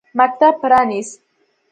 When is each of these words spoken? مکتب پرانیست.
مکتب 0.19 0.53
پرانیست. 0.61 1.21